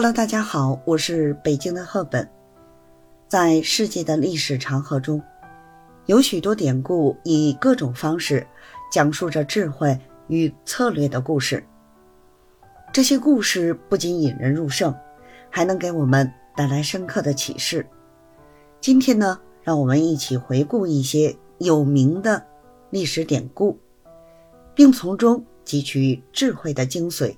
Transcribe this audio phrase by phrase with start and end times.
[0.00, 2.30] Hello，大家好，我是北京的赫本。
[3.26, 5.20] 在世界的历史长河中，
[6.06, 8.46] 有许多典故以各种方式
[8.92, 9.98] 讲述着智慧
[10.28, 11.66] 与策略的故事。
[12.92, 14.94] 这些故事不仅引人入胜，
[15.50, 17.84] 还能给我们带来深刻的启示。
[18.80, 22.46] 今天呢，让我们一起回顾一些有名的
[22.90, 23.76] 历史典故，
[24.76, 27.36] 并从中汲取智慧的精髓。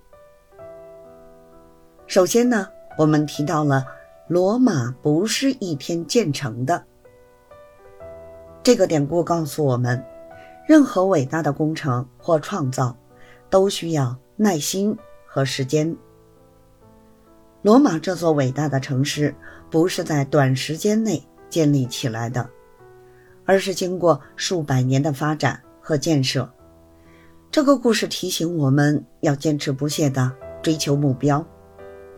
[2.10, 2.66] 首先呢，
[2.98, 3.87] 我们提到了
[4.27, 6.84] 罗马不是一天建成的。
[8.64, 10.05] 这个典故告诉我们，
[10.66, 12.96] 任何伟大的工程或创造，
[13.48, 14.98] 都需要耐心。
[15.24, 15.96] 和时间，
[17.62, 19.33] 罗马这座伟大的城市
[19.70, 22.50] 不是在短时间内建立起来的，
[23.45, 26.52] 而是经过数百年的发展和建设。
[27.52, 31.47] 这个故事提醒我们要坚持不懈地追求目标，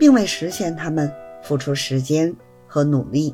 [0.02, 1.08] 并为实现他们
[1.44, 2.34] 付出时间
[2.66, 3.32] 和努力。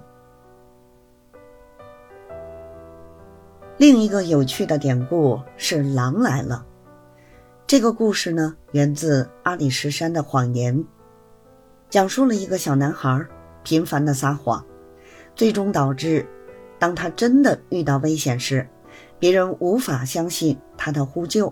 [3.79, 6.67] 另一个有趣的典故是“狼来了”。
[7.67, 10.85] 这个故事呢，源自阿里什山的谎言，
[11.89, 13.27] 讲述了一个小男孩
[13.63, 14.63] 频繁的撒谎，
[15.35, 16.29] 最终导致
[16.79, 18.69] 当他真的遇到危险时，
[19.19, 21.51] 别人无法相信他的呼救。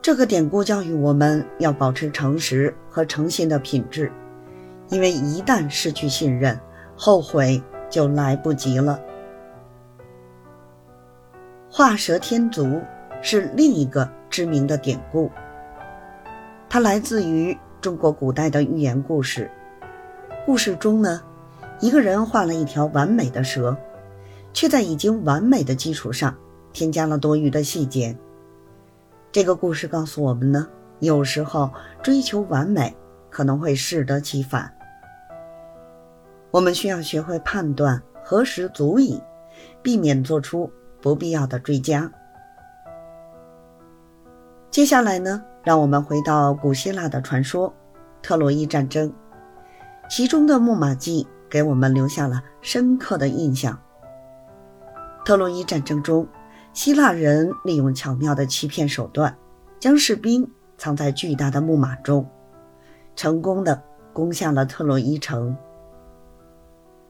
[0.00, 4.12] 这个典故教育我们要保持诚实和诚信的品质，
[4.88, 6.58] 因为一旦失去信任，
[6.96, 9.00] 后悔就来不及了。
[11.70, 12.80] 画蛇添足
[13.22, 14.10] 是另一个。
[14.28, 15.30] 知名的典故，
[16.68, 19.50] 它来自于中国古代的寓言故事。
[20.44, 21.22] 故事中呢，
[21.80, 23.74] 一个人画了一条完美的蛇，
[24.52, 26.36] 却在已经完美的基础上
[26.74, 28.14] 添加了多余的细节。
[29.32, 31.70] 这个故事告诉我们呢，有时候
[32.02, 32.94] 追求完美
[33.36, 34.72] 可能会适得其反。
[36.50, 39.22] 我们需要学会判断何时足以，
[39.82, 42.10] 避免做出不必要的追加。
[44.70, 47.70] 接下来呢，让我们回到古希腊的传说——
[48.22, 49.12] 特洛伊战争，
[50.08, 53.78] 其中的木马计给我们留下了深刻的印象。
[55.26, 56.26] 特洛伊战争中，
[56.72, 59.36] 希腊人利用巧妙的欺骗手段，
[59.78, 62.26] 将士兵藏在巨大的木马中，
[63.16, 63.82] 成功的
[64.12, 65.56] 攻下了特洛伊城。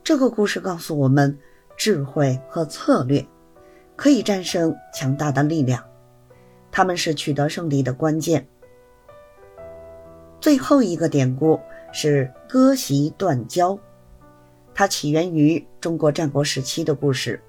[0.02, 1.36] 这个故事告诉我们，
[1.76, 3.26] 智慧和策略
[3.96, 5.82] 可以战胜强大的力量。
[6.70, 8.46] 他们是取得胜利的关键。
[10.40, 11.58] 最后一个典故
[11.92, 13.76] 是割席断交，
[14.74, 17.42] 它起源于中国战国时期的故事。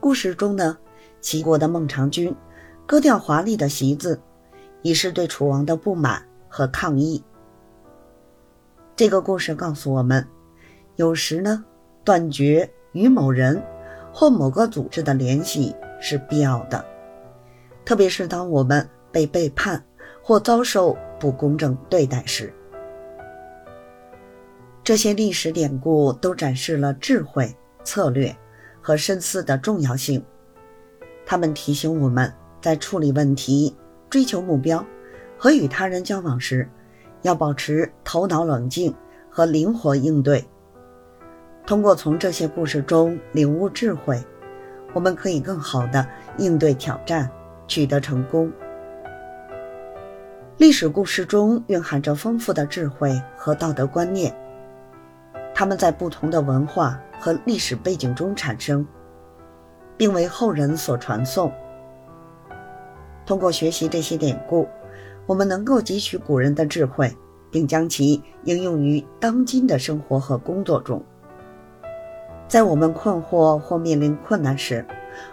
[0.00, 0.76] 故事中呢，
[1.20, 2.34] 齐国的孟尝君
[2.86, 4.20] 割掉华丽的席子，
[4.82, 7.22] 以示对楚王的不满和抗议。
[8.94, 10.26] 这个故事告诉我们，
[10.96, 11.64] 有时呢，
[12.04, 13.60] 断绝与某人
[14.12, 16.84] 或某个组织的联系是必要的。
[17.86, 19.82] 特别是当我们被背叛
[20.22, 22.52] 或遭受不公正对待时，
[24.84, 28.36] 这些历史典故都展示了智慧、策略
[28.82, 30.22] 和深思的重要性。
[31.24, 33.74] 他们提醒我们在处理问题、
[34.10, 34.84] 追求目标
[35.38, 36.68] 和与他人交往时，
[37.22, 38.94] 要保持头脑冷静
[39.30, 40.44] 和灵活应对。
[41.66, 44.22] 通过从这些故事中领悟智慧，
[44.92, 46.06] 我们可以更好地
[46.38, 47.30] 应对挑战。
[47.68, 48.52] 取得成功。
[50.58, 54.34] 历史故事中蕴含着丰富的智慧和道德观念，
[55.54, 58.86] 他们在不同的文化和历史背景中产生，
[59.96, 61.50] 并为后人所传颂。
[63.24, 64.68] 通过学习这些典故，
[65.26, 67.16] 我们能够汲取古人的智慧，
[67.50, 71.02] 并将其应用于当今的生活和工作中。
[72.48, 74.84] 在我们困惑或面临困难时，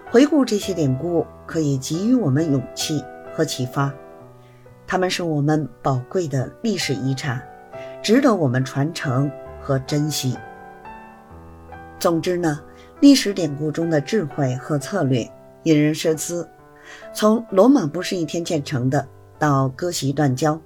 [0.10, 3.94] 回顾这些典故，可以给予我们勇气和启发。
[4.88, 7.42] 它们是我们宝贵的历史遗产，
[8.02, 9.30] 值得我们传承
[9.62, 10.38] 和珍惜。
[12.00, 12.62] 总之呢，
[13.02, 15.30] 历史典故中的智慧和策略
[15.64, 16.48] 引人深思。
[17.14, 19.06] 从罗马不是一天建成的，
[19.40, 20.62] 到割席断交，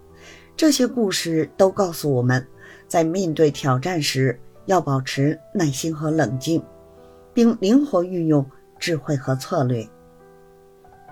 [0.57, 2.45] 这些故事都告诉我们，
[2.87, 6.61] 在面对挑战时要保持耐心和冷静，
[7.33, 8.45] 并灵活运用。
[8.79, 9.87] 智慧和策略，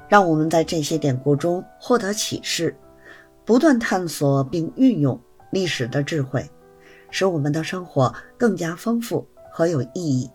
[0.09, 2.75] 让我们在这些典故中获得启示，
[3.45, 5.17] 不断探索并运用
[5.51, 6.45] 历史的智慧，
[7.11, 10.29] 使我们的生活更加丰富和有意义。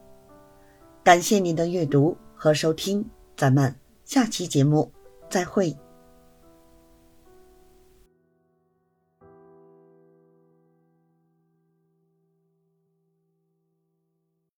[1.05, 3.05] 感谢您的阅读和收听，
[3.37, 3.75] 咱们
[4.07, 4.91] 下期节目
[5.29, 5.77] 再会。